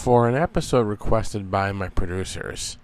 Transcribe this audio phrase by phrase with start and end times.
[0.00, 2.78] for an episode requested by my producers,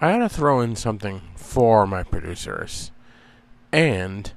[0.00, 2.92] I had to throw in something for my producers.
[3.72, 4.32] And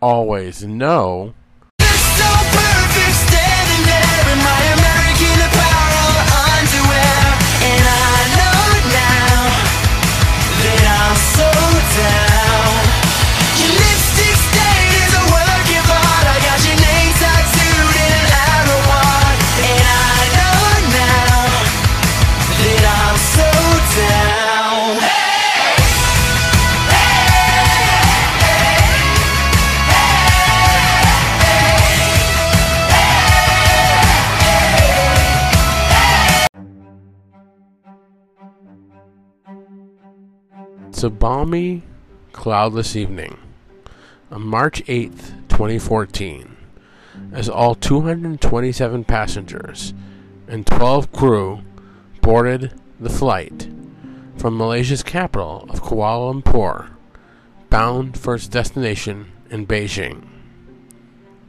[0.00, 1.34] always know
[40.98, 41.84] It's a balmy,
[42.32, 43.38] cloudless evening
[44.32, 46.56] on March 8th, 2014,
[47.30, 49.94] as all 227 passengers
[50.48, 51.60] and 12 crew
[52.20, 53.70] boarded the flight
[54.38, 56.90] from Malaysia's capital of Kuala Lumpur,
[57.70, 60.26] bound for its destination in Beijing.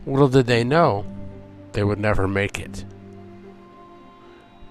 [0.06, 1.08] Little did they know
[1.72, 2.86] they would never make it.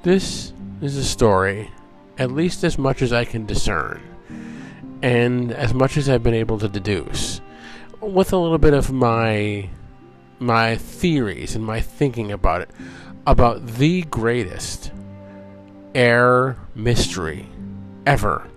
[0.04, 1.72] This is a story,
[2.16, 4.07] at least as much as I can discern,
[5.02, 7.40] and as much as I've been able to deduce,
[8.00, 9.70] with a little bit of my
[10.40, 12.70] my theories and my thinking about it,
[13.26, 14.92] about the greatest
[15.94, 17.48] air mystery
[18.06, 18.48] ever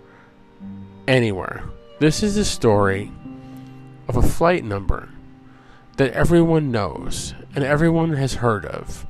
[1.08, 1.64] anywhere.
[2.00, 3.12] This is the story
[4.08, 5.10] of a flight number
[5.98, 9.06] that everyone knows and everyone has heard of.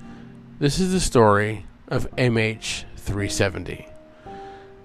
[0.60, 3.90] This is the story of MH370.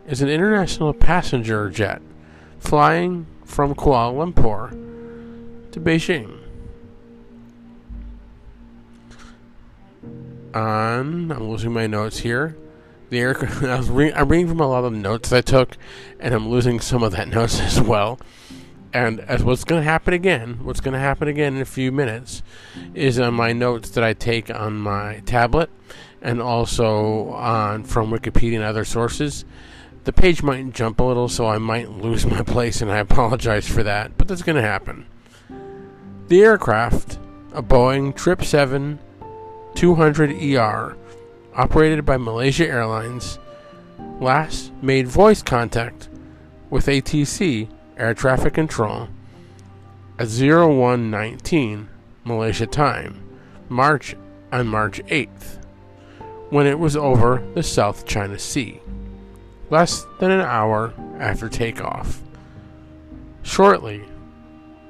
[0.06, 2.00] It's an international passenger jet
[2.67, 4.70] flying from Kuala Lumpur
[5.70, 6.36] to Beijing.
[10.53, 12.56] On, I'm losing my notes here.
[13.11, 13.62] The aircraft.
[13.62, 15.77] I was re- I'm reading from a lot of notes I took,
[16.19, 18.19] and I'm losing some of that notes as well.
[18.92, 21.93] And as what's going to happen again, what's going to happen again in a few
[21.93, 22.43] minutes,
[22.94, 25.71] is on my notes that I take on my tablet,
[26.21, 29.44] and also on from Wikipedia and other sources.
[30.06, 33.67] The page might jump a little, so I might lose my place, and I apologize
[33.69, 34.17] for that.
[34.17, 35.05] But that's going to happen.
[36.28, 37.19] The aircraft,
[37.53, 39.00] a Boeing 777
[39.75, 40.97] 200ER,
[41.56, 43.41] operated by Malaysia Airlines,
[44.21, 46.09] last made voice contact
[46.71, 49.09] with ATC Air Traffic Control
[50.21, 51.88] at 0119
[52.25, 53.21] Malaysia time,
[53.69, 54.15] March
[54.53, 55.59] on March 8th,
[56.50, 58.81] when it was over the South China Sea,
[59.71, 62.21] less than an hour after takeoff.
[63.43, 64.04] Shortly,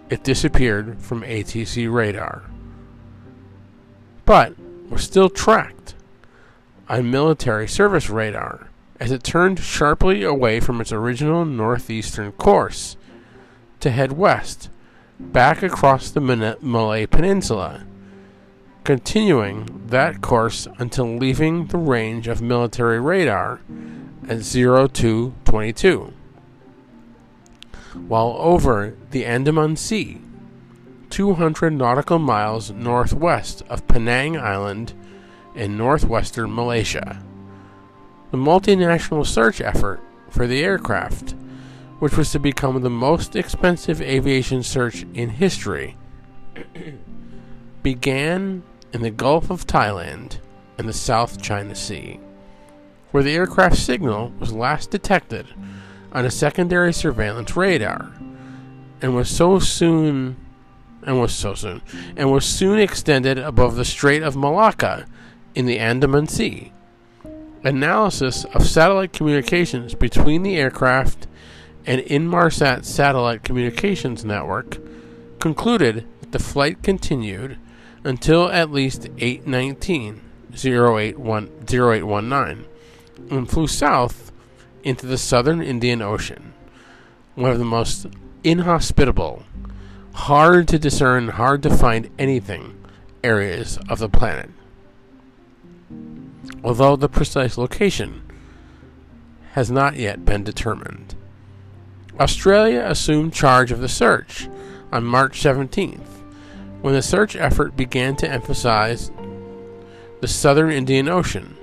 [0.09, 2.45] it disappeared from ATC radar,
[4.25, 4.55] but
[4.89, 5.95] was still tracked
[6.89, 8.69] on military service radar
[9.01, 12.97] as it turned sharply away from its original northeastern course
[13.81, 14.71] to head west,
[15.19, 17.85] back across the Malay Peninsula,
[18.85, 23.61] continuing that course until leaving the range of military radar
[24.29, 26.13] at 0222.
[28.09, 30.21] While over the Andaman Sea,
[31.11, 34.93] 200 nautical miles northwest of Penang Island
[35.55, 37.23] in northwestern Malaysia.
[38.31, 41.35] The multinational search effort for the aircraft,
[41.99, 45.97] which was to become the most expensive aviation search in history,
[47.83, 50.39] began in the Gulf of Thailand
[50.77, 52.21] and the South China Sea,
[53.11, 55.47] where the aircraft signal was last detected
[56.13, 58.13] on a secondary surveillance radar
[59.01, 60.37] and was so soon
[61.03, 61.81] and was so soon
[62.17, 65.07] and was soon extended above the Strait of Malacca
[65.55, 66.73] in the Andaman Sea.
[67.63, 71.27] Analysis of satellite communications between the aircraft
[71.85, 74.79] and Inmarsat satellite communications network
[75.41, 77.59] concluded that the flight continued
[78.05, 80.21] until at least 819
[80.55, 82.67] 081 0819
[83.31, 84.33] and flew south
[84.83, 86.53] into the southern Indian Ocean,
[87.35, 88.07] one of the most
[88.45, 89.45] inhospitable,
[90.15, 92.77] hard to discern, hard to find anything
[93.23, 94.51] areas of the planet.
[96.63, 98.23] Although the precise location
[99.53, 101.15] has not yet been determined.
[102.21, 104.49] Australia assumed charge of the search
[104.93, 106.07] on March 17th,
[106.81, 109.11] when the search effort began to emphasize
[110.21, 111.56] the southern Indian Ocean.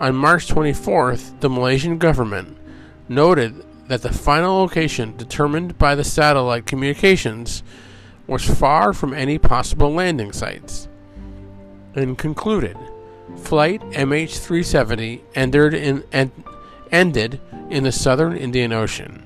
[0.00, 2.56] On March 24th, the Malaysian government
[3.06, 7.62] noted that the final location determined by the satellite communications
[8.26, 10.88] was far from any possible landing sites,
[11.94, 12.78] and concluded
[13.36, 16.32] flight MH370 ended in, en-
[16.90, 17.38] ended
[17.68, 19.22] in the southern Indian Ocean.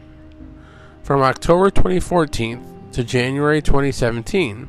[1.04, 4.68] From October 2014 to January 2017,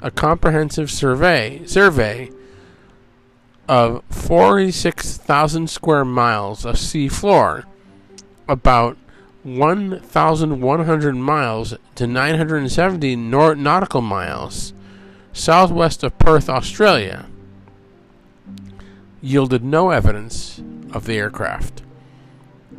[0.00, 2.30] a comprehensive survey survey
[3.68, 7.64] of 46,000 square miles of sea floor,
[8.48, 8.96] about
[9.42, 14.72] 1,100 miles to 970 nor- nautical miles
[15.34, 17.26] southwest of Perth, Australia,
[19.20, 20.62] yielded no evidence
[20.92, 21.82] of the aircraft.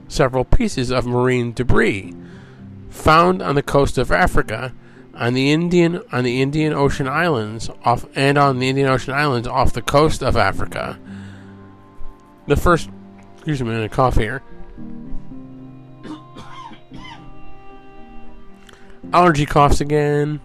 [0.07, 2.15] Several pieces of marine debris
[2.89, 4.73] found on the coast of Africa
[5.15, 9.47] on the Indian on the Indian Ocean islands off and on the Indian Ocean islands
[9.47, 10.99] off the coast of Africa.
[12.47, 12.89] The first
[13.35, 14.41] excuse me, I'm cough here.
[19.13, 20.41] Allergy coughs again.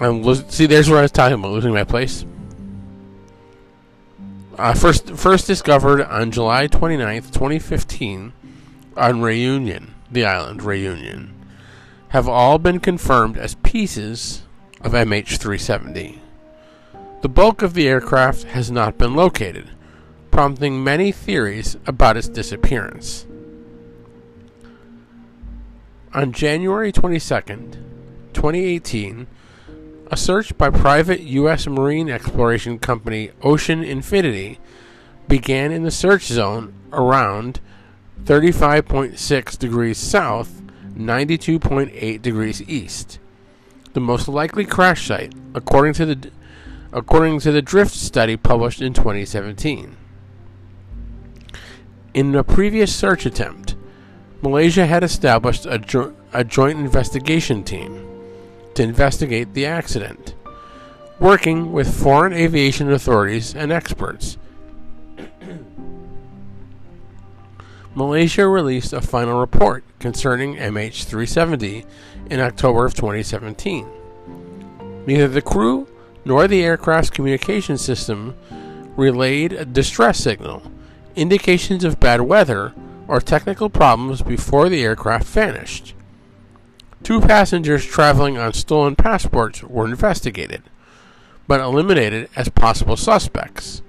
[0.00, 0.66] I'm lo- see.
[0.66, 2.24] There's where I was talking about losing my place.
[4.56, 8.32] Uh, first, first discovered on July 29th, 2015,
[8.98, 11.34] on Reunion, the island Reunion,
[12.08, 14.42] have all been confirmed as pieces
[14.80, 16.18] of MH370.
[17.20, 19.70] The bulk of the aircraft has not been located,
[20.30, 23.26] prompting many theories about its disappearance.
[26.14, 27.72] On January 22nd,
[28.32, 29.26] 2018,
[30.10, 31.66] a search by private U.S.
[31.66, 34.58] marine exploration company Ocean Infinity
[35.28, 37.60] began in the search zone around
[38.24, 40.62] 35.6 degrees south,
[40.94, 43.18] 92.8 degrees east.
[43.92, 46.30] The most likely crash site, according to the
[46.92, 49.96] according to the drift study published in 2017.
[52.14, 53.76] In a previous search attempt,
[54.40, 58.06] Malaysia had established a, jo- a joint investigation team
[58.74, 60.34] to investigate the accident,
[61.18, 64.38] working with foreign aviation authorities and experts.
[67.94, 71.84] Malaysia released a final report concerning MH370
[72.30, 73.88] in October of 2017.
[75.06, 75.88] Neither the crew
[76.24, 78.36] nor the aircraft's communication system
[78.96, 80.62] relayed a distress signal,
[81.16, 82.74] indications of bad weather,
[83.06, 85.94] or technical problems before the aircraft vanished.
[87.02, 90.62] Two passengers traveling on stolen passports were investigated,
[91.46, 93.80] but eliminated as possible suspects.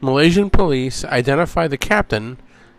[0.00, 2.36] Malaysian police identified the captain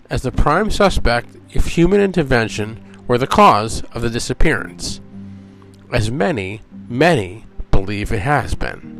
[0.10, 5.02] as the prime suspect if human intervention were the cause of the disappearance,
[5.92, 8.98] as many, many believe it has been.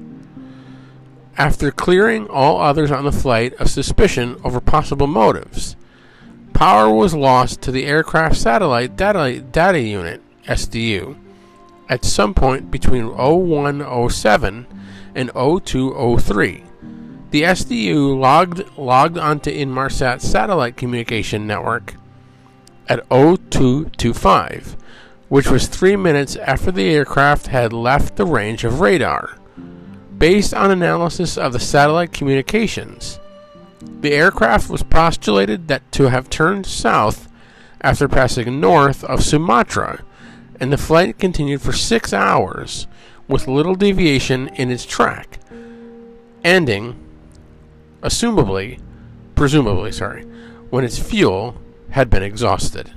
[1.38, 5.76] After clearing all others on the flight of suspicion over possible motives,
[6.54, 11.18] power was lost to the aircraft satellite data, data unit SDU
[11.88, 14.68] at some point between 0107
[15.16, 16.64] and 0203.
[17.32, 21.96] The SDU logged logged onto Inmarsat's satellite communication network
[22.88, 24.76] at 0225,
[25.28, 29.38] which was 3 minutes after the aircraft had left the range of radar.
[30.18, 33.20] Based on analysis of the satellite communications,
[33.80, 37.30] the aircraft was postulated that to have turned south
[37.82, 40.04] after passing north of Sumatra
[40.60, 42.88] and the flight continued for six hours
[43.28, 45.40] with little deviation in its track,
[46.44, 46.96] ending,
[48.02, 48.80] assumably,
[49.36, 50.24] presumably, sorry,
[50.70, 51.56] when its fuel
[51.92, 52.92] had been exhausted.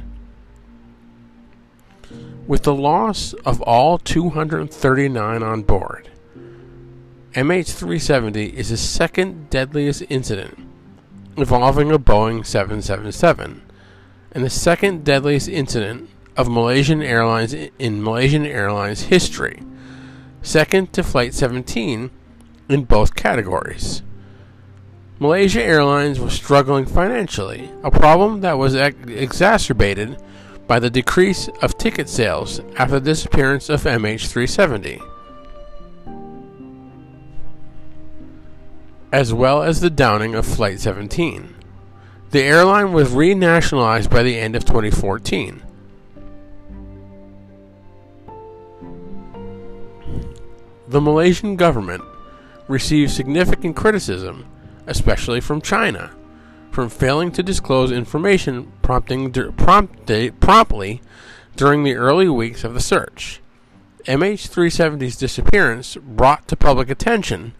[2.47, 6.11] With the loss of all 239 on board,
[7.35, 10.59] MH370 is the second deadliest incident
[11.37, 13.63] involving a Boeing 777
[14.33, 19.63] and the second deadliest incident of Malaysian Airlines in Malaysian Airlines history,
[20.43, 22.11] second to Flight 17
[22.69, 24.03] in both categories.
[25.23, 30.21] Malaysia Airlines was struggling financially, a problem that was ex- exacerbated
[30.67, 35.01] by the decrease of ticket sales after the disappearance of MH370,
[39.13, 41.55] as well as the downing of Flight 17.
[42.33, 45.63] The airline was renationalized by the end of 2014
[50.89, 52.03] The Malaysian government
[52.67, 54.47] received significant criticism,
[54.87, 56.11] especially from China,
[56.71, 61.03] from failing to disclose information prompting prompt, promptly
[61.57, 63.41] during the early weeks of the search.
[64.07, 67.55] MH370's disappearance brought to public attention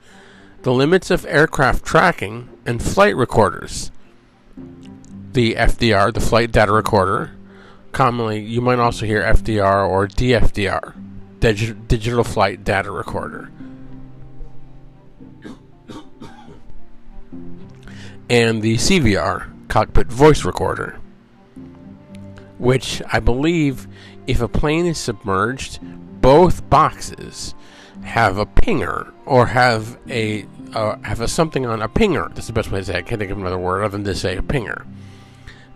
[0.63, 3.91] the limits of aircraft tracking and flight recorders.
[5.33, 7.33] The FDR, the flight data recorder,
[7.93, 10.95] commonly you might also hear FDR or DFDR
[11.41, 13.51] digi- digital flight data recorder.
[18.33, 20.99] And the CVR, cockpit voice recorder,
[22.57, 23.87] which I believe
[24.27, 25.81] if a plane is submerged,
[26.23, 27.55] both boxes
[28.05, 32.35] have a pinger or have a uh, have a something on a pinger.
[32.35, 32.95] That's the best way to say.
[32.95, 32.97] It.
[33.01, 34.87] I can't think of another word other than to say a pinger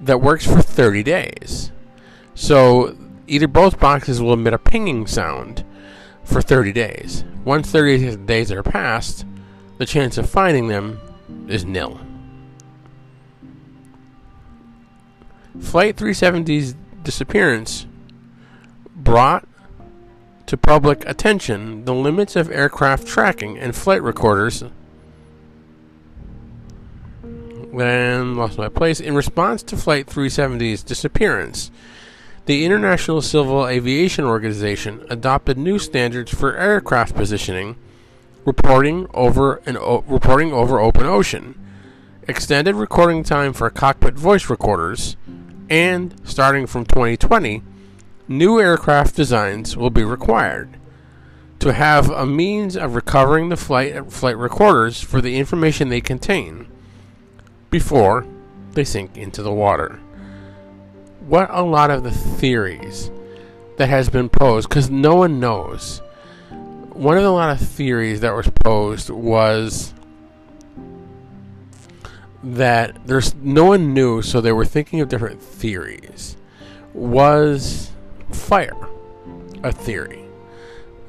[0.01, 1.73] that works for 30 days.
[2.35, 2.97] So
[3.27, 5.63] either both boxes will emit a pinging sound
[6.25, 7.23] for 30 days.
[7.45, 9.27] Once 30 days are passed,
[9.77, 10.99] the chance of finding them
[11.49, 12.01] is nil.
[15.61, 17.87] Flight 370's disappearance
[18.95, 19.47] brought
[20.47, 24.65] to public attention the limits of aircraft tracking and flight recorders.
[27.23, 29.01] Then lost my place.
[29.01, 31.71] In response to Flight 370's disappearance,
[32.47, 37.77] the International Civil Aviation Organization adopted new standards for aircraft positioning,
[38.45, 41.59] reporting over an o- reporting over open ocean,
[42.29, 45.17] extended recording time for cockpit voice recorders,
[45.69, 47.63] and starting from 2020,
[48.29, 50.77] new aircraft designs will be required
[51.59, 56.67] to have a means of recovering the flight flight recorders for the information they contain
[57.71, 58.27] before
[58.73, 59.99] they sink into the water.
[61.21, 63.11] What a lot of the theories
[63.79, 66.03] that has been posed because no one knows.
[66.93, 69.93] One of the lot of theories that was posed was
[72.55, 76.37] that there's no one knew, so they were thinking of different theories.
[76.95, 77.91] Was
[78.31, 78.89] fire
[79.65, 80.23] a theory?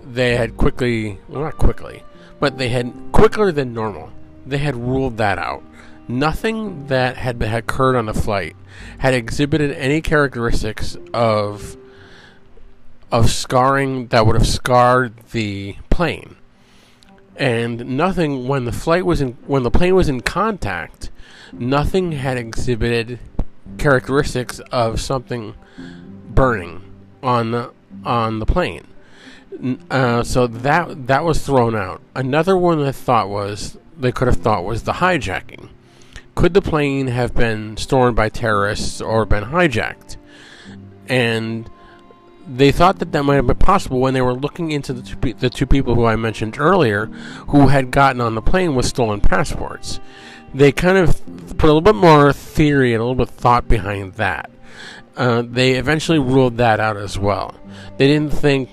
[0.04, 2.04] They had quickly, well, not quickly,
[2.40, 4.12] but they had quicker than normal.
[4.48, 5.64] They had ruled that out.
[6.08, 8.56] Nothing that had been, occurred on the flight
[9.00, 11.78] had exhibited any characteristics of
[13.10, 16.36] of scarring that would have scarred the plane.
[17.38, 21.12] And nothing when the flight was in when the plane was in contact,
[21.54, 23.20] nothing had exhibited
[23.78, 25.56] characteristics of something
[26.30, 26.84] burning
[27.24, 27.72] on the
[28.04, 28.88] on the plane.
[29.90, 32.02] Uh, so that that was thrown out.
[32.16, 35.70] Another one I thought was they could have thought was the hijacking.
[36.36, 40.18] Could the plane have been stormed by terrorists or been hijacked?
[41.10, 41.68] And
[42.48, 45.18] they thought that that might have been possible when they were looking into the two,
[45.18, 47.08] pe- the two people who I mentioned earlier
[47.48, 50.00] who had gotten on the plane with stolen passports.
[50.54, 51.17] They kind of
[51.58, 54.50] put a little bit more theory and a little bit thought behind that.
[55.16, 57.56] Uh, they eventually ruled that out as well.
[57.98, 58.70] They didn't think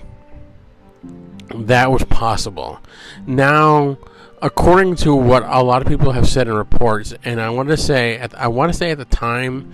[1.54, 2.80] that was possible.
[3.26, 3.98] Now,
[4.42, 7.76] according to what a lot of people have said in reports, and I want to
[7.76, 9.72] say, at, I want to say at the time,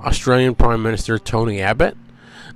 [0.00, 1.96] Australian Prime Minister Tony Abbott.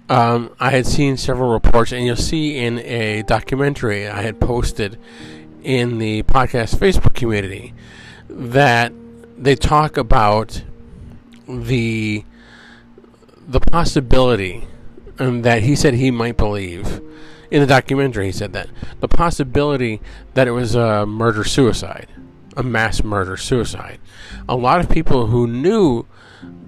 [0.08, 4.98] Um, I had seen several reports, and you'll see in a documentary I had posted
[5.62, 7.74] in the podcast Facebook community
[8.28, 8.92] that
[9.40, 10.62] they talk about
[11.48, 12.24] the
[13.48, 14.68] the possibility
[15.18, 17.00] um, that he said he might believe
[17.50, 18.26] in the documentary.
[18.26, 18.68] He said that
[19.00, 20.00] the possibility
[20.34, 22.06] that it was a murder suicide,
[22.56, 23.98] a mass murder suicide.
[24.48, 26.06] A lot of people who knew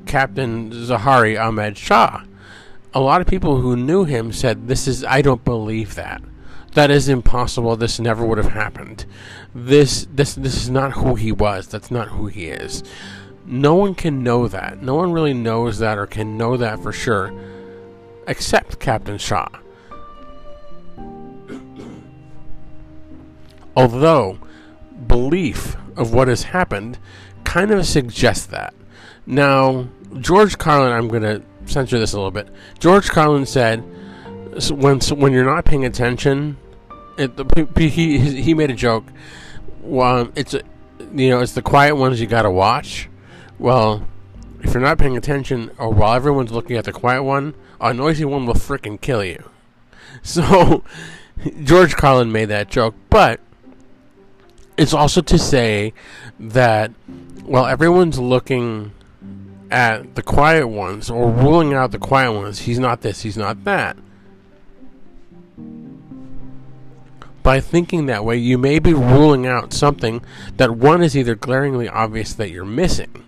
[0.06, 2.24] Captain Zaharie Ahmad Shah,
[2.94, 6.22] a lot of people who knew him said, "This is I don't believe that."
[6.72, 7.76] That is impossible.
[7.76, 9.04] This never would have happened.
[9.54, 11.68] This this this is not who he was.
[11.68, 12.82] That's not who he is.
[13.44, 14.82] No one can know that.
[14.82, 17.32] No one really knows that or can know that for sure
[18.26, 19.48] except Captain Shah.
[23.74, 24.38] Although
[25.06, 26.98] belief of what has happened
[27.44, 28.74] kind of suggests that.
[29.26, 29.88] Now,
[30.20, 32.48] George Carlin, I'm going to censor this a little bit.
[32.78, 33.82] George Carlin said,
[34.70, 36.58] "When when you're not paying attention,
[37.22, 39.04] it, the, he he made a joke.
[39.80, 43.08] Well, it's you know it's the quiet ones you got to watch.
[43.58, 44.06] Well,
[44.60, 48.24] if you're not paying attention, or while everyone's looking at the quiet one, a noisy
[48.24, 49.42] one will frickin' kill you.
[50.24, 50.84] So,
[51.64, 53.40] George Carlin made that joke, but
[54.76, 55.94] it's also to say
[56.38, 56.90] that
[57.44, 58.92] while everyone's looking
[59.70, 63.64] at the quiet ones or ruling out the quiet ones, he's not this, he's not
[63.64, 63.96] that.
[67.42, 70.24] By thinking that way, you may be ruling out something
[70.56, 73.24] that one is either glaringly obvious that you're missing,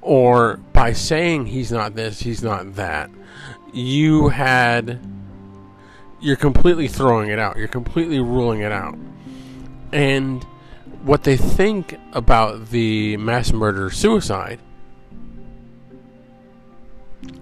[0.00, 3.10] or by saying he's not this, he's not that,
[3.72, 5.00] you had.
[6.20, 7.56] You're completely throwing it out.
[7.56, 8.98] You're completely ruling it out.
[9.92, 10.42] And
[11.02, 14.58] what they think about the mass murder suicide,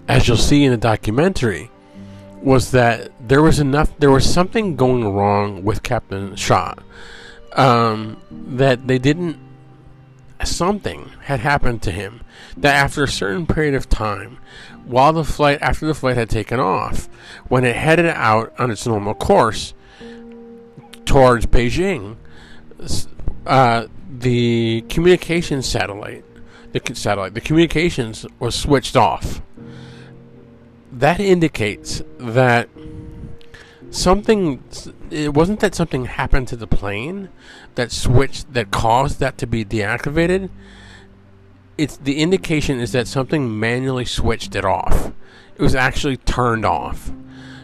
[0.07, 1.71] as you'll see in the documentary,
[2.41, 6.75] was that there was enough, there was something going wrong with Captain Shah.
[7.53, 9.39] Um, that they didn't,
[10.43, 12.21] something had happened to him
[12.55, 14.37] that after a certain period of time,
[14.85, 17.09] while the flight, after the flight had taken off,
[17.47, 19.73] when it headed out on its normal course
[21.05, 22.17] towards Beijing,
[23.45, 26.23] uh, the communications satellite,
[26.71, 29.41] the satellite, the communications was switched off.
[30.91, 32.69] That indicates that
[33.89, 34.63] something.
[35.09, 37.29] It wasn't that something happened to the plane
[37.75, 40.49] that switched that caused that to be deactivated.
[41.77, 45.11] It's the indication is that something manually switched it off.
[45.55, 47.11] It was actually turned off.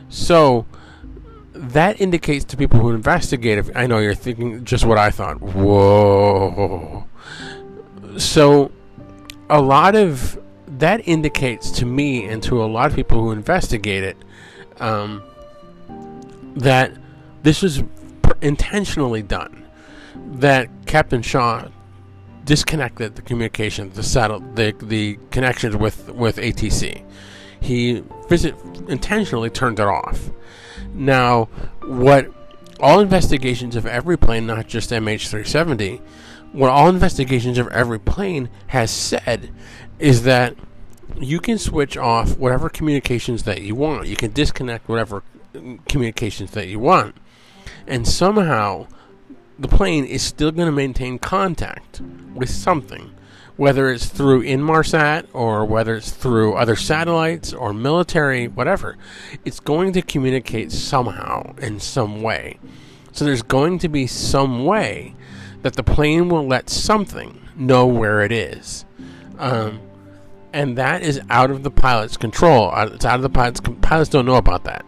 [0.10, 0.66] So
[1.54, 3.58] that indicates to people who investigate.
[3.58, 5.42] If I know you're thinking just what I thought.
[5.42, 7.06] Whoa.
[8.18, 8.72] So
[9.50, 10.40] a lot of
[10.84, 14.18] that indicates to me and to a lot of people who investigate it
[14.82, 15.24] um,
[16.58, 16.92] that
[17.42, 17.82] this was
[18.42, 19.66] intentionally done.
[20.34, 21.70] That Captain Shah
[22.44, 27.02] disconnected the communication, the satellite, the the connections with with ATC.
[27.62, 28.54] He visit
[28.90, 30.32] intentionally turned it off.
[30.94, 31.46] Now,
[31.86, 32.30] what
[32.82, 36.02] all investigations of every plane, not just MH370,
[36.52, 39.50] what all investigations of every plane has said
[39.98, 40.58] is that
[41.18, 44.08] you can switch off whatever communications that you want.
[44.08, 47.16] You can disconnect whatever mm, communications that you want.
[47.88, 48.88] And somehow
[49.60, 52.02] the plane is still going to maintain contact
[52.34, 53.14] with something,
[53.56, 58.98] whether it's through Inmarsat or whether it's through other satellites or military, whatever.
[59.46, 62.60] It's going to communicate somehow in some way.
[63.12, 65.16] So there's going to be some way
[65.62, 68.86] that the plane will let something know where it is.
[69.38, 69.80] Um,
[70.54, 72.72] and that is out of the pilot's control.
[72.74, 73.60] Uh, It's out of the pilot's.
[73.82, 74.86] Pilots don't know about that.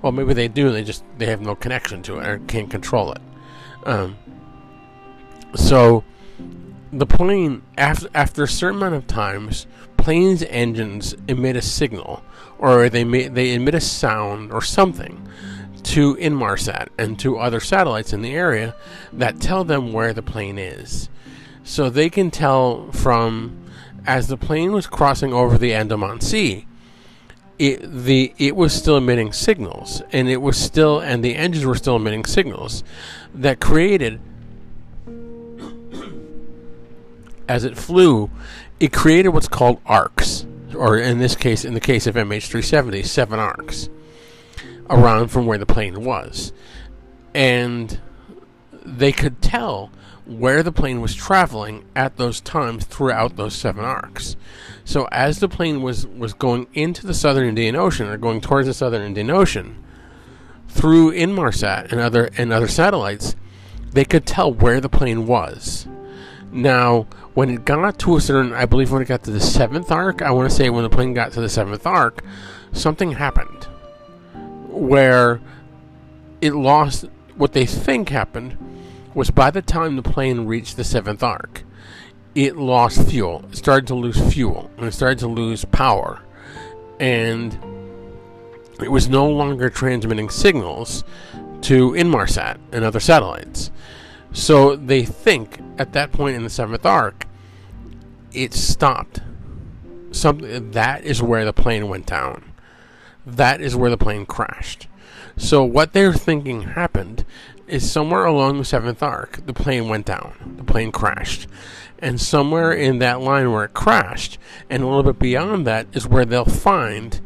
[0.00, 0.70] Well, maybe they do.
[0.70, 3.20] They just they have no connection to it or can't control it.
[3.84, 4.16] Um,
[5.54, 6.04] so
[6.92, 12.22] the plane after after a certain amount of times, planes' engines emit a signal,
[12.58, 15.28] or they ma- they emit a sound or something
[15.82, 18.74] to Inmarsat and to other satellites in the area
[19.12, 21.08] that tell them where the plane is.
[21.64, 23.56] So they can tell from
[24.08, 26.66] as the plane was crossing over the Andaman Sea,
[27.58, 31.74] it the it was still emitting signals, and it was still and the engines were
[31.74, 32.82] still emitting signals
[33.34, 34.18] that created
[37.48, 38.30] as it flew,
[38.80, 43.38] it created what's called arcs, or in this case, in the case of MH370, seven
[43.38, 43.90] arcs
[44.88, 46.54] around from where the plane was,
[47.34, 48.00] and
[48.72, 49.90] they could tell
[50.28, 54.36] where the plane was traveling at those times throughout those seven arcs.
[54.84, 58.68] So as the plane was was going into the southern Indian Ocean or going towards
[58.68, 59.82] the southern Indian Ocean
[60.68, 63.36] through Inmarsat and other and other satellites,
[63.92, 65.86] they could tell where the plane was.
[66.52, 69.90] Now, when it got to a certain, I believe when it got to the seventh
[69.90, 72.22] arc, I want to say when the plane got to the seventh arc,
[72.72, 73.64] something happened
[74.68, 75.40] where
[76.40, 78.56] it lost what they think happened
[79.14, 81.64] was by the time the plane reached the seventh arc,
[82.34, 83.44] it lost fuel.
[83.50, 86.22] It started to lose fuel and it started to lose power.
[87.00, 87.58] And
[88.80, 91.04] it was no longer transmitting signals
[91.62, 93.70] to Inmarsat and other satellites.
[94.32, 97.26] So they think at that point in the seventh arc,
[98.32, 99.20] it stopped.
[100.10, 102.52] Something that is where the plane went down.
[103.26, 104.86] That is where the plane crashed.
[105.36, 107.24] So what they're thinking happened
[107.68, 110.54] is somewhere along the seventh arc, the plane went down.
[110.56, 111.46] The plane crashed.
[111.98, 114.38] And somewhere in that line where it crashed,
[114.70, 117.20] and a little bit beyond that, is where they'll find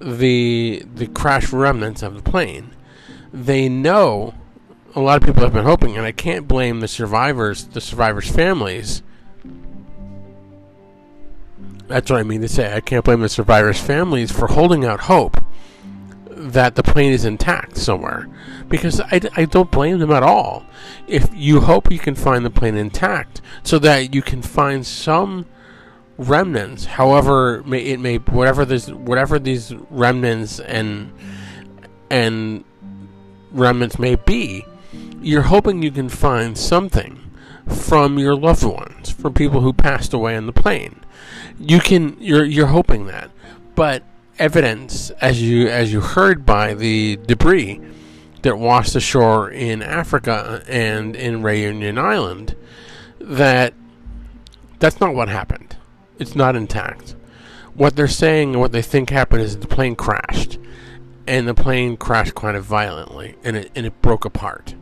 [0.00, 2.70] the the crash remnants of the plane.
[3.32, 4.34] They know
[4.94, 8.30] a lot of people have been hoping, and I can't blame the survivors, the survivors'
[8.30, 9.02] families.
[11.88, 12.74] That's what I mean to say.
[12.74, 15.42] I can't blame the survivors' families for holding out hope
[16.38, 18.28] that the plane is intact somewhere.
[18.68, 20.64] Because I, I don't blame them at all.
[21.06, 25.46] If you hope you can find the plane intact so that you can find some
[26.16, 31.12] remnants, however it may, whatever this, whatever these remnants and
[32.10, 32.64] and
[33.50, 34.64] remnants may be,
[35.20, 37.30] you're hoping you can find something
[37.66, 41.00] from your loved ones, from people who passed away on the plane.
[41.58, 43.30] You can you're you're hoping that.
[43.74, 44.02] But
[44.38, 47.80] evidence as you as you heard by the debris
[48.42, 52.56] that washed ashore in Africa and in Reunion Island
[53.20, 53.74] that
[54.78, 55.76] that's not what happened.
[56.18, 57.14] It's not intact.
[57.74, 60.58] What they're saying and what they think happened is the plane crashed
[61.28, 64.74] and the plane crashed kind of violently, and it and it broke apart.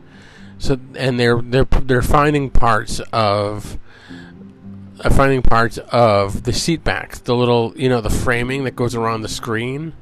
[0.59, 3.79] So and they're they're they're finding parts of
[5.01, 8.95] uh, finding parts of the seat backs, the little you know the framing that goes
[8.95, 9.93] around the screen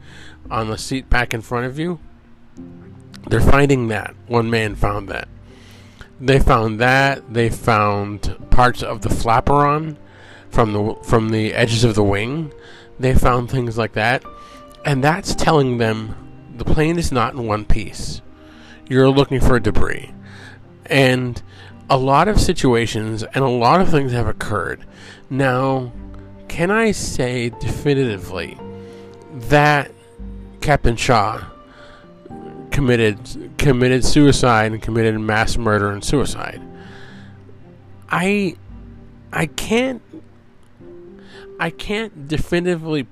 [0.51, 1.99] on the seat back in front of you.
[3.29, 4.15] They're finding that.
[4.27, 5.29] One man found that.
[6.21, 7.33] They found that.
[7.33, 9.97] They found parts of the flaperon
[10.51, 12.53] from the from the edges of the wing.
[12.99, 14.23] They found things like that,
[14.85, 16.15] and that's telling them
[16.57, 18.23] the plane is not in one piece.
[18.89, 20.13] You're looking for debris,
[20.87, 21.43] and
[21.91, 24.85] a lot of situations and a lot of things have occurred.
[25.29, 25.93] Now,
[26.49, 28.59] can I say definitively
[29.33, 29.91] that
[30.61, 31.45] Captain Shah
[32.71, 36.63] committed committed suicide and committed mass murder and suicide?
[38.09, 38.57] I
[39.33, 40.03] I can't
[41.59, 43.07] I can't definitively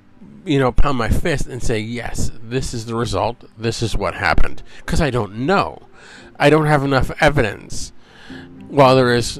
[0.45, 4.15] you know pound my fist and say yes, this is the result, this is what
[4.15, 5.83] happened because I don't know.
[6.39, 7.93] I don't have enough evidence.
[8.73, 9.39] While there is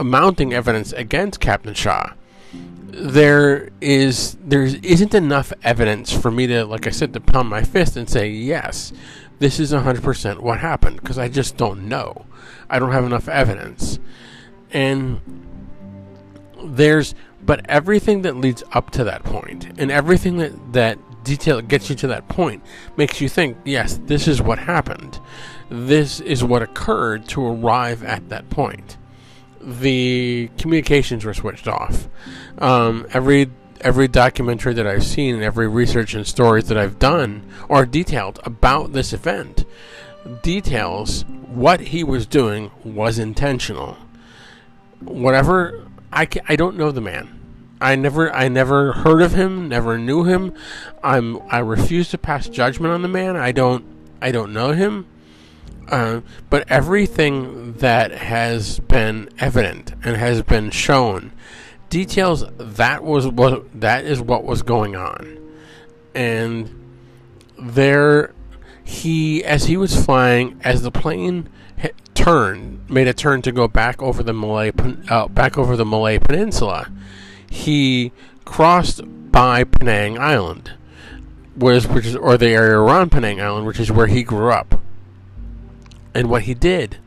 [0.00, 2.12] mounting evidence against Captain Shah,
[2.52, 7.64] there is there isn't enough evidence for me to, like I said, to pound my
[7.64, 8.92] fist and say yes,
[9.40, 12.26] this is hundred percent what happened because I just don't know.
[12.70, 13.98] I don't have enough evidence,
[14.70, 15.20] and
[16.62, 21.90] there's but everything that leads up to that point and everything that that detail gets
[21.90, 22.62] you to that point
[22.96, 25.18] makes you think yes this is what happened
[25.70, 28.96] this is what occurred to arrive at that point
[29.60, 32.08] the communications were switched off
[32.58, 33.50] um, every
[33.82, 38.40] every documentary that I've seen and every research and stories that I've done are detailed
[38.44, 39.64] about this event
[40.42, 43.96] details what he was doing was intentional
[45.00, 47.36] whatever I, ca- I don't know the man.
[47.80, 50.52] I never I never heard of him, never knew him.
[51.02, 53.36] I'm I refuse to pass judgment on the man.
[53.36, 53.84] I don't
[54.20, 55.06] I don't know him.
[55.90, 61.32] Uh, but everything that has been evident and has been shown
[61.88, 65.36] details that was what that is what was going on,
[66.14, 66.70] and
[67.58, 68.32] there
[68.84, 73.68] he as he was flying as the plane hit, turned made a turn to go
[73.68, 74.72] back over the Malay
[75.08, 76.90] uh, back over the Malay Peninsula,
[77.48, 78.12] he
[78.44, 80.72] crossed by Penang Island,
[81.56, 84.79] was which is or the area around Penang Island, which is where he grew up.
[86.14, 86.98] And what he did,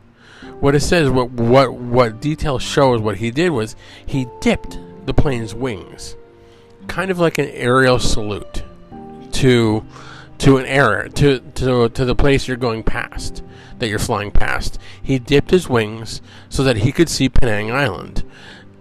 [0.60, 5.14] what it says, what what what detail shows what he did was he dipped the
[5.14, 6.16] plane's wings,
[6.86, 8.62] kind of like an aerial salute
[9.32, 9.84] to
[10.38, 13.42] to an area to to to the place you're going past
[13.78, 14.78] that you're flying past.
[15.02, 18.24] He dipped his wings so that he could see Penang Island,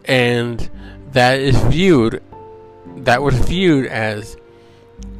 [0.05, 0.69] and
[1.11, 2.21] that is viewed
[2.97, 4.37] that was viewed as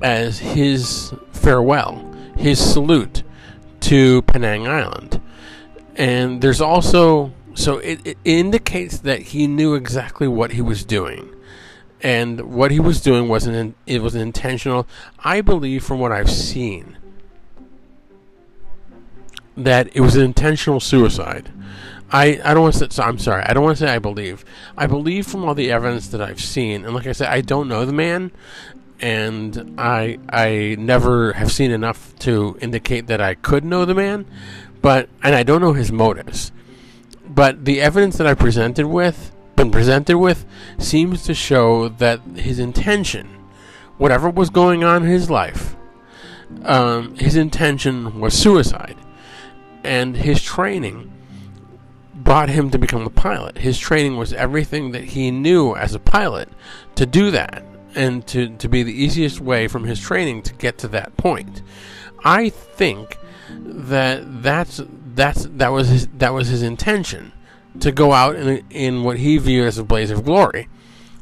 [0.01, 3.22] as his farewell, his salute
[3.83, 5.21] to Penang Island.
[5.95, 11.29] And there's also so it, it indicates that he knew exactly what he was doing.
[12.01, 14.87] And what he was doing wasn't it was intentional.
[15.19, 16.97] I believe from what I've seen
[19.55, 21.51] that it was an intentional suicide.
[22.11, 24.45] I, I don't want to say, I'm sorry, I don't want to say I believe.
[24.77, 27.67] I believe from all the evidence that I've seen, and like I said, I don't
[27.67, 28.31] know the man,
[29.03, 34.25] and I I never have seen enough to indicate that I could know the man,
[34.81, 36.53] but and I don't know his motives.
[37.27, 40.45] But the evidence that I presented with, been presented with,
[40.77, 43.27] seems to show that his intention,
[43.97, 45.75] whatever was going on in his life,
[46.63, 48.95] um, his intention was suicide,
[49.83, 51.11] and his training
[52.15, 53.57] brought him to become a pilot.
[53.57, 56.47] His training was everything that he knew as a pilot
[56.95, 60.77] to do that and to, to be the easiest way from his training to get
[60.79, 61.61] to that point.
[62.23, 63.17] I think
[63.49, 64.81] that that's
[65.15, 67.33] that's that was his that was his intention
[67.79, 70.69] to go out in in what he viewed as a blaze of glory.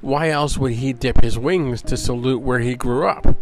[0.02, 3.36] Why else would he dip his wings to salute where he grew up?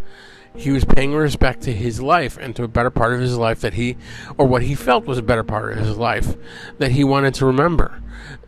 [0.56, 3.62] He was paying respect to his life and to a better part of his life
[3.62, 3.96] that he,
[4.38, 6.36] or what he felt was a better part of his life
[6.80, 8.02] that he wanted to remember.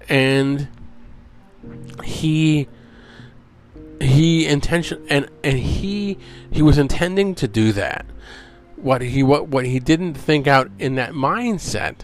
[0.09, 0.67] And
[2.03, 2.67] he
[4.01, 6.17] he intention and and he
[6.49, 8.05] he was intending to do that.
[8.75, 11.97] What he what what he didn't think out in that mindset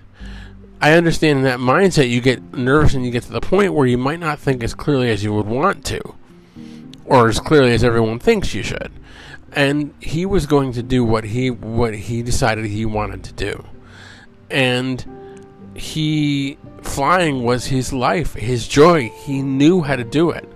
[0.79, 3.87] i understand in that mindset you get nervous and you get to the point where
[3.87, 5.99] you might not think as clearly as you would want to
[7.07, 8.91] or as clearly as everyone thinks you should.
[9.53, 13.65] And he was going to do what he what he decided he wanted to do.
[14.51, 15.03] And
[15.73, 19.09] he flying was his life his joy.
[19.09, 20.47] He knew how to do it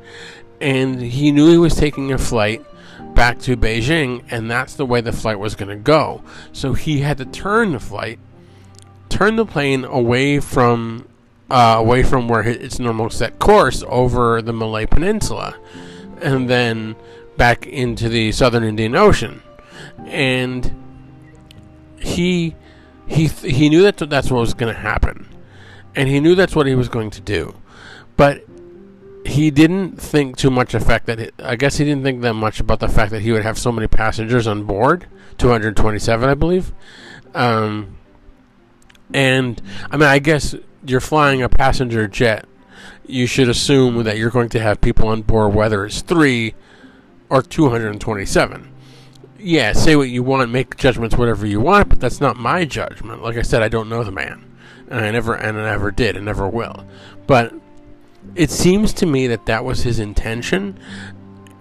[0.62, 2.64] and he knew he was taking a flight
[3.14, 6.24] back to Beijing, and that's the way the flight was going to go.
[6.54, 8.20] So he had to turn the flight,
[9.10, 11.08] turn the plane away from
[11.50, 15.56] uh, away from where its normal set course over the Malay Peninsula,
[16.22, 16.96] and then
[17.36, 19.42] back into the Southern Indian Ocean,
[20.06, 20.74] and
[21.98, 22.56] he
[23.08, 25.28] he he knew that that's what was going to happen,
[25.96, 27.56] and he knew that's what he was going to do,
[28.16, 28.46] but
[29.26, 32.80] he didn't think too much effect that I guess he didn't think that much about
[32.80, 35.08] the fact that he would have so many passengers on board,
[35.38, 36.74] 227, I believe.
[37.34, 37.98] Um,
[39.14, 40.56] and I mean, I guess
[40.86, 42.46] you're flying a passenger jet.
[43.06, 46.56] You should assume that you're going to have people on board, whether it's three
[47.30, 48.70] or 227.
[49.40, 53.24] Yeah, say what you want, make judgments whatever you want, but that's not my judgment.
[53.24, 54.46] Like I said, I don't know the man,
[54.88, 56.86] and I never and I never did, and never will.
[57.26, 57.54] But
[58.36, 60.80] it seems to me that that was his intention,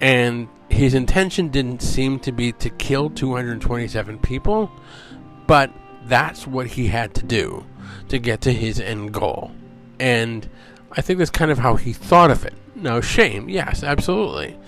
[0.00, 4.70] and his intention didn't seem to be to kill 227 people,
[5.46, 5.70] but
[6.04, 7.64] that's what he had to do
[8.08, 9.52] to get to his end goal.
[9.98, 10.48] And
[10.92, 12.54] I think that's kind of how he thought of it.
[12.74, 14.58] No shame, yes, absolutely.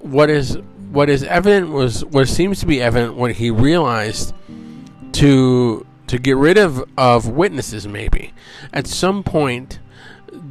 [0.00, 0.58] What is
[0.90, 4.34] what is evident was what seems to be evident when he realized
[5.12, 8.34] to to get rid of, of witnesses maybe.
[8.72, 9.78] At some point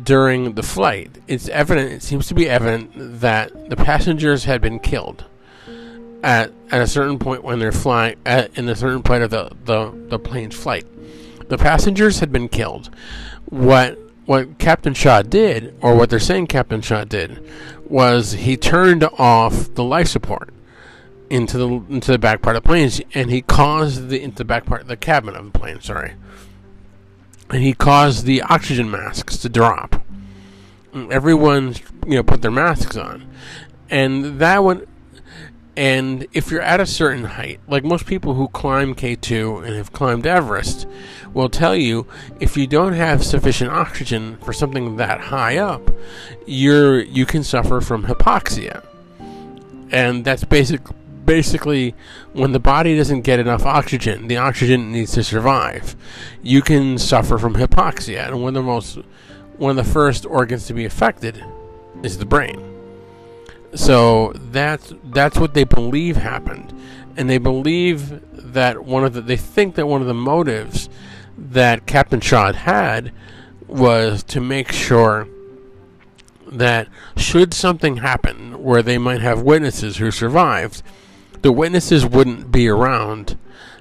[0.04, 1.91] during the flight, it's evident.
[1.91, 2.91] It seems to be evident
[3.22, 5.26] that the passengers had been killed
[6.24, 9.52] at at a certain point when they're flying at, in a certain point of the,
[9.65, 10.86] the the plane's flight.
[11.50, 12.89] The passengers had been killed.
[13.46, 17.44] What what Captain Shah did, or what they're saying Captain Shah did,
[17.86, 20.54] was he turned off the life support
[21.30, 24.46] into the into the back part of the plane, and he caused the into the
[24.46, 25.82] back part of the cabin of the plane.
[25.82, 26.13] Sorry
[27.52, 30.04] and he caused the oxygen masks to drop.
[30.94, 33.28] Everyone, you know, put their masks on,
[33.90, 34.88] and that one.
[35.78, 39.94] And if you're at a certain height, like most people who climb K2 and have
[39.94, 40.86] climbed Everest,
[41.34, 42.08] will tell you,
[42.42, 45.90] if you don't have sufficient oxygen for something that high up,
[46.46, 48.86] you're you can suffer from hypoxia,
[49.92, 50.82] and that's basic
[51.32, 51.96] basically
[52.34, 55.96] when the body doesn't get enough oxygen, the oxygen needs to survive.
[56.41, 59.00] You can suffer from hypoxia, and one of the most
[59.58, 61.41] one of the first organs to be affected
[62.04, 62.60] is the brain.
[63.74, 66.78] So that's that's what they believe happened,
[67.15, 68.20] and they believe
[68.54, 70.89] that one of the they think that one of the motives
[71.38, 73.13] that Captain Shah had
[73.67, 75.30] was to make sure
[76.46, 80.84] that should something happen where they might have witnesses who survived,
[81.41, 83.38] the witnesses wouldn't be around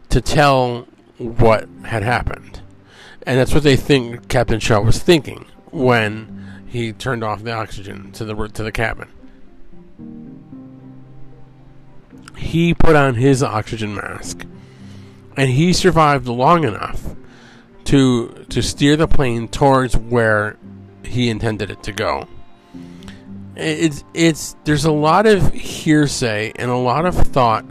[0.08, 0.86] to tell
[1.18, 2.60] what had happened.
[3.26, 8.12] And that's what they think Captain Shah was thinking when he turned off the oxygen
[8.12, 9.08] to the to the cabin.
[12.36, 14.46] He put on his oxygen mask
[15.36, 17.14] and he survived long enough
[17.84, 20.56] to to steer the plane towards where
[21.02, 22.26] he intended it to go
[23.56, 27.64] it's it's there's a lot of hearsay and a lot of thought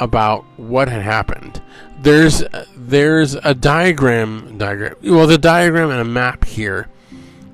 [0.00, 1.62] about what had happened.
[2.00, 2.44] There's
[2.76, 6.88] there's a diagram diagram well the diagram and a map here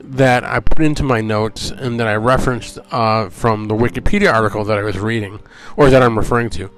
[0.01, 4.65] that I put into my notes and that I referenced uh, from the Wikipedia article
[4.65, 5.41] that I was reading
[5.77, 6.71] or that I'm referring to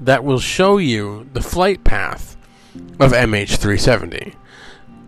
[0.00, 2.36] that will show you the flight path
[2.98, 4.34] of MH370.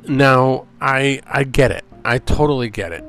[0.08, 1.84] Now I I get it.
[2.04, 3.04] I totally get it.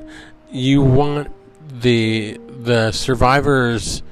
[0.50, 1.30] You want
[1.68, 4.02] the the survivors,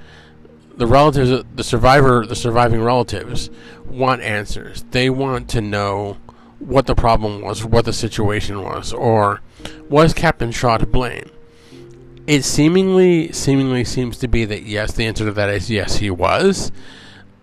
[0.76, 3.50] the relatives, the survivor, the surviving relatives
[3.86, 4.84] want answers.
[4.90, 6.18] They want to know
[6.58, 9.40] what the problem was, what the situation was, or
[9.88, 11.30] was Captain Shah to blame?
[12.26, 16.10] It seemingly seemingly seems to be that yes, the answer to that is yes, he
[16.10, 16.72] was.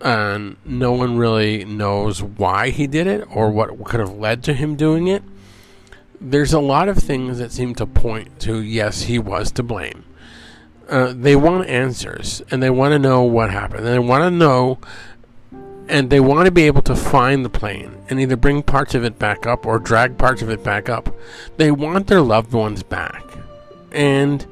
[0.00, 4.54] And no one really knows why he did it or what could have led to
[4.54, 5.22] him doing it
[6.22, 10.04] there's a lot of things that seem to point to yes, he was to blame.
[10.88, 13.80] Uh, they want answers and they want to know what happened.
[13.80, 14.78] And they want to know
[15.88, 19.04] and they want to be able to find the plane and either bring parts of
[19.04, 21.14] it back up or drag parts of it back up.
[21.56, 23.24] They want their loved ones back.
[23.90, 24.46] And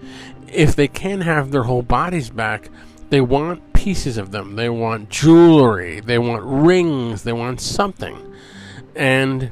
[0.48, 2.68] if they can't have their whole bodies back,
[3.10, 4.56] they want pieces of them.
[4.56, 6.00] They want jewelry.
[6.00, 7.22] They want rings.
[7.22, 8.34] They want something.
[8.94, 9.50] And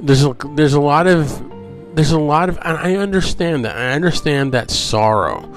[0.00, 1.42] there's a, there's a lot of
[1.94, 3.76] there's a lot of and I understand that.
[3.76, 5.52] I understand that sorrow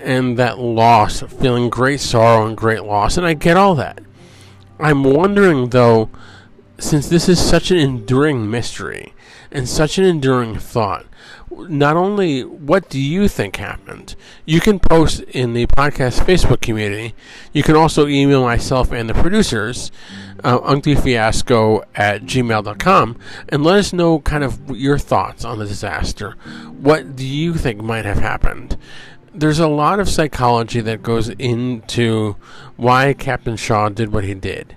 [0.00, 4.00] and that loss, feeling great sorrow and great loss, and I get all that.
[4.78, 6.10] I'm wondering though,
[6.78, 9.14] since this is such an enduring mystery,
[9.50, 11.06] and such an enduring thought.
[11.56, 14.14] Not only what do you think happened,
[14.44, 17.14] you can post in the podcast Facebook community.
[17.52, 19.90] You can also email myself and the producers,
[20.44, 26.32] uh, unctifiasco at gmail.com, and let us know kind of your thoughts on the disaster.
[26.80, 28.76] What do you think might have happened?
[29.34, 32.36] There's a lot of psychology that goes into
[32.76, 34.76] why Captain Shah did what he did.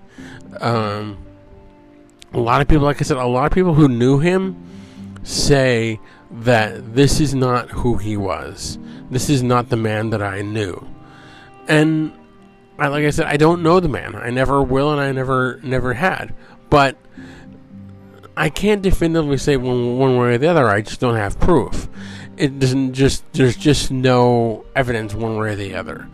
[0.59, 1.17] Um,
[2.33, 4.55] a lot of people, like I said, a lot of people who knew him
[5.23, 5.99] say
[6.31, 8.77] that this is not who he was.
[9.09, 10.87] This is not the man that I knew.
[11.67, 12.13] And
[12.77, 14.15] I, like I said, I don't know the man.
[14.15, 16.33] I never will, and I never never had.
[16.69, 16.97] But
[18.37, 20.67] I can't definitively say one one way or the other.
[20.67, 21.89] I just don't have proof.
[22.37, 26.07] It doesn't just there's just no evidence one way or the other.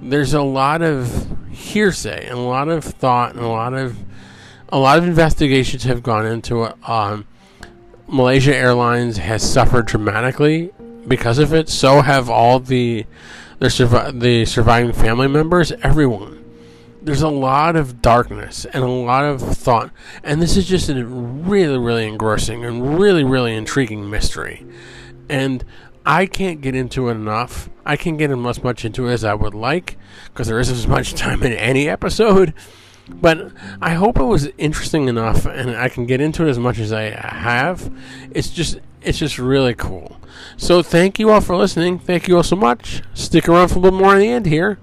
[0.00, 3.96] There's a lot of hearsay and a lot of thought and a lot of
[4.68, 6.88] a lot of investigations have gone into it.
[6.88, 7.26] Um,
[8.12, 10.70] Malaysia Airlines has suffered dramatically
[11.08, 11.70] because of it.
[11.70, 13.06] So have all the
[13.58, 15.72] the, survi- the surviving family members.
[15.82, 16.44] Everyone.
[17.00, 19.90] There's a lot of darkness and a lot of thought,
[20.22, 24.64] and this is just a really, really engrossing and really, really intriguing mystery.
[25.28, 25.64] And
[26.04, 27.70] I can't get into it enough.
[27.84, 29.96] I can't get as much into it as I would like
[30.26, 32.52] because there isn't as much time in any episode.
[33.08, 36.78] But I hope it was interesting enough, and I can get into it as much
[36.78, 37.92] as I have.
[38.30, 40.18] It's just, it's just really cool.
[40.56, 41.98] So thank you all for listening.
[41.98, 43.02] Thank you all so much.
[43.14, 44.78] Stick around for a little more in the end here.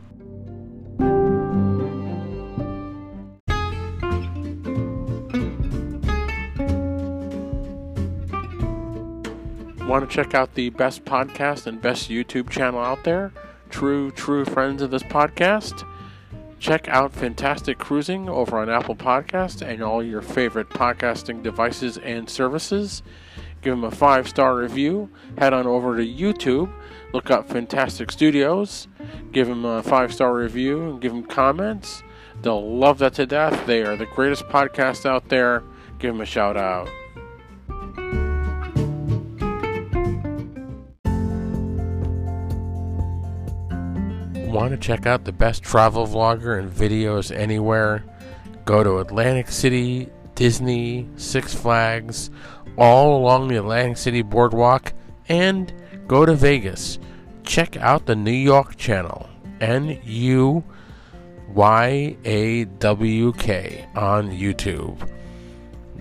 [9.88, 13.32] Want to check out the best podcast and best YouTube channel out there?
[13.72, 15.84] True, true friends of this podcast?
[16.60, 22.30] Check out Fantastic Cruising over on Apple Podcast and all your favorite podcasting devices and
[22.30, 23.02] services.
[23.62, 25.10] Give them a five star review.
[25.38, 26.72] Head on over to YouTube.
[27.14, 28.88] Look up Fantastic Studios.
[29.32, 32.04] Give them a five star review and give them comments.
[32.42, 33.66] They'll love that to death.
[33.66, 35.64] They are the greatest podcast out there.
[35.98, 36.90] Give them a shout out.
[44.60, 48.04] Want to check out the best travel vlogger and videos anywhere?
[48.66, 52.30] Go to Atlantic City, Disney, Six Flags,
[52.78, 54.92] all along the Atlantic City boardwalk,
[55.30, 55.74] and
[56.10, 57.00] go to Vegas.
[57.44, 59.30] Check out the New York channel,
[59.62, 60.62] N U
[61.54, 65.10] Y A W K, on YouTube.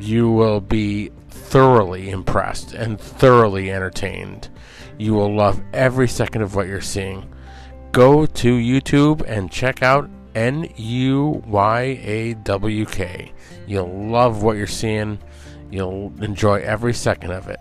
[0.00, 4.48] You will be thoroughly impressed and thoroughly entertained.
[4.98, 7.32] You will love every second of what you're seeing
[7.92, 13.32] go to YouTube and check out N U Y A W K.
[13.66, 15.18] You'll love what you're seeing.
[15.70, 17.58] You'll enjoy every second of it.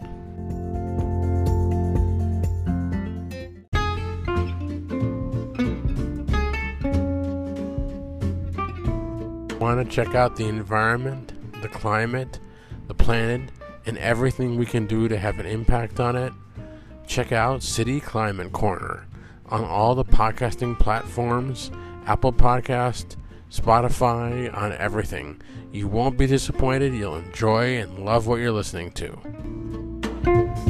[9.60, 12.40] Want to check out the environment, the climate,
[12.88, 13.50] the planet,
[13.86, 16.32] and everything we can do to have an impact on it?
[17.08, 19.07] Check out City Climate Corner
[19.50, 21.72] on all the podcasting platforms
[22.06, 23.18] Apple Podcast,
[23.52, 25.42] Spotify, on everything.
[25.72, 26.94] You won't be disappointed.
[26.94, 30.67] You'll enjoy and love what you're listening to.